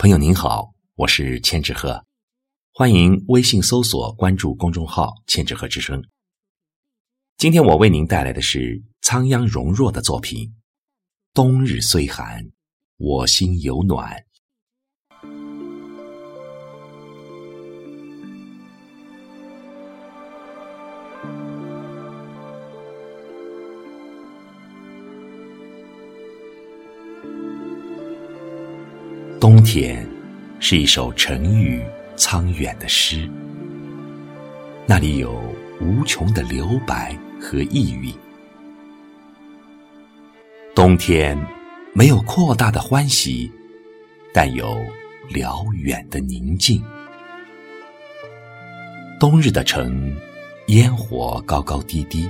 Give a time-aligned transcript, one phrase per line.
[0.00, 2.04] 朋友您好，我是千纸鹤，
[2.72, 6.00] 欢迎微信搜索关注公众号“千纸鹤之声”。
[7.36, 10.46] 今天我为您带来的是仓央容若的作品
[11.34, 12.48] 《冬日虽寒，
[12.96, 14.16] 我心有暖》。
[29.40, 30.04] 冬天，
[30.58, 31.80] 是一首沉郁
[32.16, 33.30] 苍远的诗。
[34.84, 35.40] 那里有
[35.80, 38.12] 无穷的留白和意蕴。
[40.74, 41.38] 冬天，
[41.94, 43.48] 没有扩大的欢喜，
[44.34, 44.76] 但有
[45.28, 46.82] 辽远的宁静。
[49.20, 50.16] 冬日的城，
[50.66, 52.28] 烟火高高低低，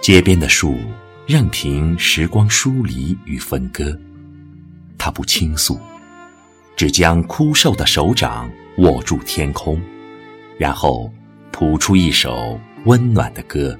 [0.00, 0.78] 街边的树
[1.26, 3.94] 任凭时光疏离与分割。
[5.04, 5.80] 他不倾诉，
[6.76, 9.82] 只将枯瘦的手掌握住天空，
[10.56, 11.12] 然后
[11.50, 13.76] 谱出一首温暖的歌。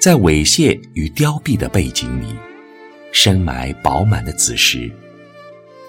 [0.00, 2.32] 在猥亵与凋敝的背景里，
[3.10, 4.88] 深埋饱满的紫石，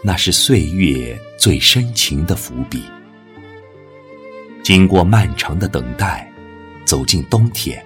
[0.04, 2.82] 那是岁月最深情的伏笔。
[4.64, 6.28] 经过漫长的等待，
[6.84, 7.86] 走进冬天，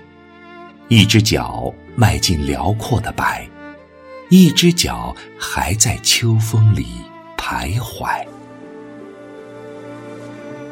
[0.88, 3.46] 一只脚迈进辽阔的白。
[4.30, 6.88] 一只脚还在秋风里
[7.38, 8.26] 徘徊，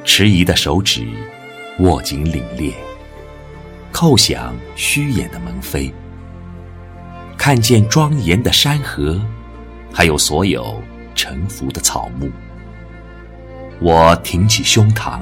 [0.03, 1.05] 迟疑的手指
[1.77, 2.73] 握紧领链，
[3.91, 5.91] 叩响虚掩的门扉。
[7.37, 9.21] 看见庄严的山河，
[9.93, 10.81] 还有所有
[11.13, 12.31] 沉浮的草木。
[13.79, 15.19] 我挺起胸膛，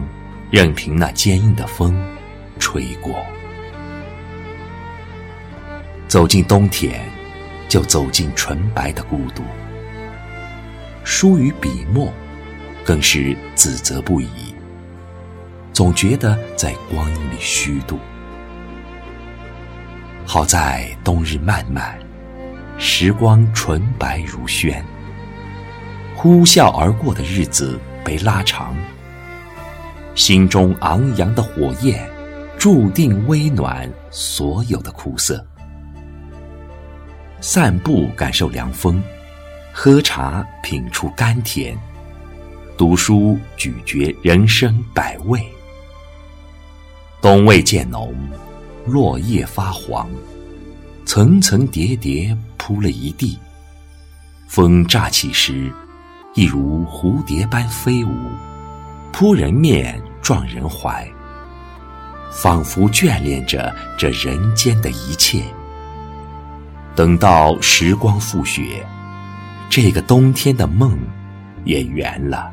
[0.49, 2.01] 任凭那坚硬的风
[2.59, 3.13] 吹过，
[6.07, 7.10] 走进冬天。
[7.71, 9.43] 就走进纯白的孤独，
[11.05, 12.11] 疏于笔墨，
[12.83, 14.27] 更是自责不已。
[15.71, 17.97] 总觉得在光阴里虚度。
[20.25, 21.97] 好在冬日漫漫，
[22.77, 24.83] 时光纯白如宣，
[26.13, 28.75] 呼啸而过的日子被拉长，
[30.13, 32.05] 心中昂扬的火焰，
[32.59, 35.41] 注定微暖所有的苦涩。
[37.43, 39.01] 散步感受凉风，
[39.73, 41.75] 喝茶品出甘甜，
[42.77, 45.43] 读书咀嚼人生百味。
[47.19, 48.15] 冬味渐浓，
[48.85, 50.07] 落叶发黄，
[51.03, 53.39] 层层叠叠铺了一地。
[54.47, 55.73] 风乍起时，
[56.35, 58.11] 一如蝴蝶般飞舞，
[59.11, 61.11] 扑人面，撞人怀，
[62.31, 65.43] 仿佛眷恋着这人间的一切。
[66.95, 68.85] 等到时光复雪，
[69.69, 70.97] 这个冬天的梦
[71.63, 72.51] 也圆了。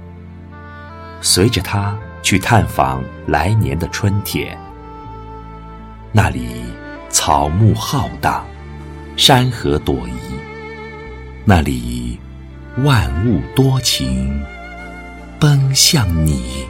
[1.20, 4.56] 随着他去探访来年的春天，
[6.12, 6.64] 那里
[7.08, 8.44] 草木浩荡，
[9.16, 10.12] 山河朵颐，
[11.44, 12.18] 那里
[12.84, 14.40] 万物多情，
[15.40, 16.64] 奔向你。